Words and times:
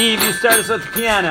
Eve, 0.00 0.22
you 0.24 0.32
start 0.32 0.54
us 0.54 0.70
at 0.70 0.80
the 0.80 0.86
piano. 0.94 1.28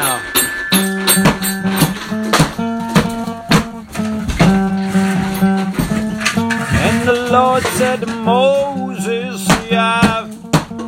And 6.86 7.08
the 7.08 7.29
Lord 7.32 7.63
said 7.79 8.02
to 8.02 8.05
Moses, 8.05 9.44
See, 9.47 9.76
I've 9.76 10.29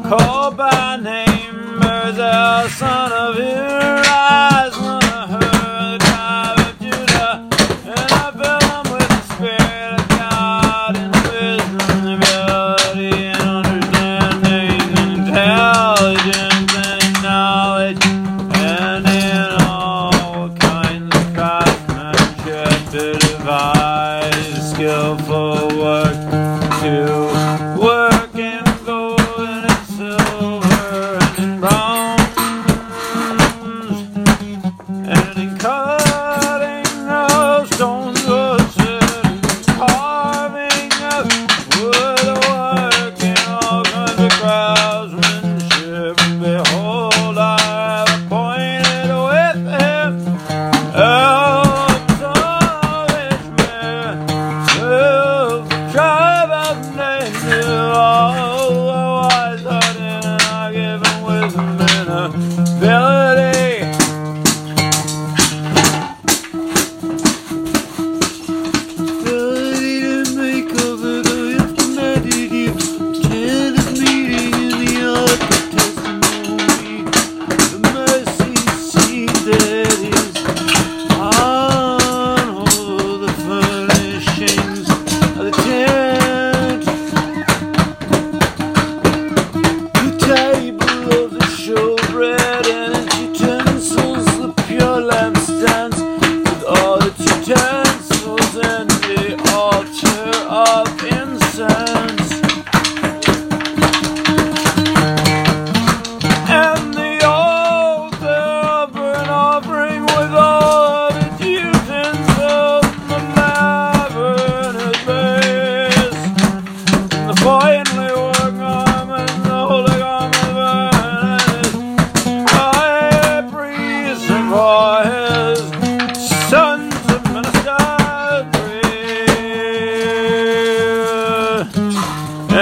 called 0.04 0.57
by 0.57 0.97
name 0.97 1.79
Bezalel, 1.81 2.70
son 2.70 3.12
of 3.13 3.38
Uriah, 3.38 4.50
to 22.91 23.13
devise 23.13 24.71
skillful 24.71 25.67
work 25.77 26.16
to 26.81 27.20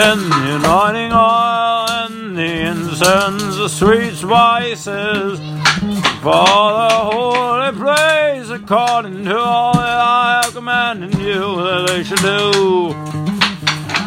and 0.02 0.22
the 0.32 0.56
anointing 0.56 1.12
oil 1.12 1.90
and 1.90 2.38
the 2.38 2.52
incense, 2.72 3.58
the 3.58 3.68
sweet 3.68 4.14
spices 4.16 5.40
for 6.24 6.68
the 6.80 6.90
holy 7.12 7.72
place, 7.78 8.50
according 8.50 9.26
to 9.26 9.38
all 9.38 9.74
that 9.74 10.00
I 10.00 10.42
have 10.44 10.54
commanded 10.54 11.16
you 11.16 11.42
that 11.66 11.86
they 11.88 12.04
should 12.04 12.20
do. 12.20 12.94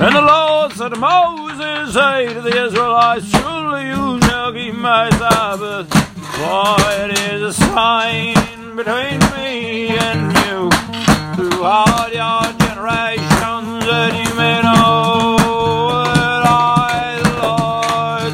And 0.02 0.14
the 0.16 0.22
Lord 0.22 0.72
said 0.72 0.90
to 0.90 0.96
Moses, 0.96 1.92
Say 1.92 2.32
to 2.32 2.40
the 2.40 2.64
Israelites, 2.66 3.30
Truly 3.30 3.88
you 3.88 4.20
shall 4.22 4.52
keep 4.52 4.74
my 4.74 5.10
Sabbath, 5.10 5.88
for 6.38 6.76
it 7.02 7.18
is 7.18 7.42
a 7.42 7.52
sign 7.52 8.34
between 8.76 9.20
me 9.36 9.98
and 9.98 10.32
you 10.40 10.70
throughout 11.36 12.10
your 12.14 12.41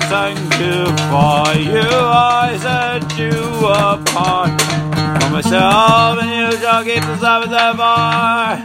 the 0.08 0.14
Lord, 0.14 0.36
sanctify 0.38 1.52
you. 1.52 1.80
I 1.80 2.56
set 2.60 3.18
you 3.18 3.32
apart 3.66 4.60
for 5.22 5.30
myself, 5.30 6.18
and 6.22 6.30
you 6.30 6.58
shall 6.58 6.84
keep 6.84 7.02
the 7.02 7.16
Sabbath 7.18 7.50
therefore. 7.50 8.58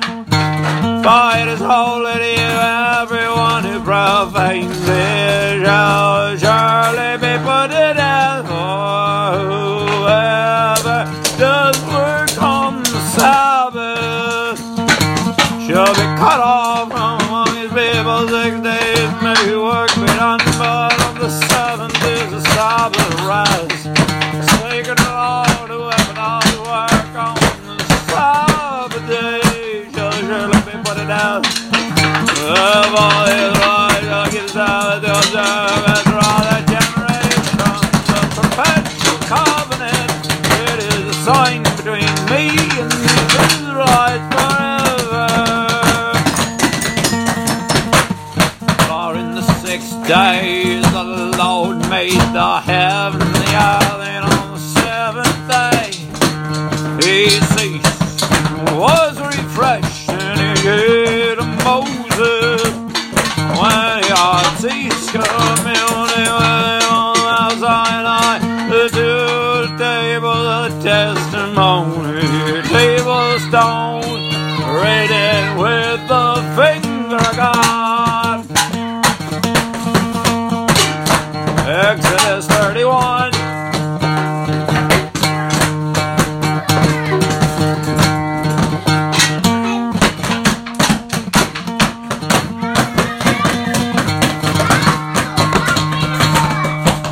For 1.03 1.37
it 1.37 1.47
is 1.49 1.59
holy 1.59 2.13
to 2.13 2.31
you, 2.41 2.53
everyone 3.01 3.63
who 3.63 3.79
profanes 3.83 4.87
it 4.87 5.65
shall 5.65 6.37
surely 6.37 7.17
be 7.17 7.37
put 7.43 7.67
to 7.71 7.93
death. 7.93 8.47
For 8.47 9.37
whoever 9.43 10.99
does 11.37 11.77
work 11.91 12.31
on 12.41 12.83
the 12.83 13.01
Sabbath 13.15 14.59
shall 15.65 15.93
be 15.93 16.05
cut 16.17 16.39
off 16.39 16.89
from 16.89 17.19
among 17.27 17.55
his 17.55 17.71
people. 17.71 18.27
Six 18.27 18.59
days 18.61 19.11
may 19.21 19.55
work 19.57 19.93
be 19.95 20.05
done, 20.05 20.39
but 20.57 20.92
the 22.91 22.99
Sabbath 22.99 23.23
rest. 23.23 23.83
Sacred 24.59 24.97
to 24.97 25.09
all 25.09 25.45
whoever 25.67 26.13
does 26.13 26.57
work 26.59 27.15
on 27.15 27.35
the 27.77 27.83
Sabbath 28.09 29.07
day 29.07 29.87
shall 29.93 30.11
surely 30.11 30.59
be 30.65 30.71
put 30.83 30.97
death. 31.07 31.45
Of 32.43 32.95
all 32.95 33.25
his 33.25 33.57
life 33.59 34.03
shall 34.03 34.29
keep 34.29 34.41
the 34.41 34.47
Sabbath 34.49 35.03
to 35.03 35.17
observe 35.17 35.92
testimony, 70.69 72.21
table 72.69 73.39
stone, 73.39 74.01
the 74.59 74.65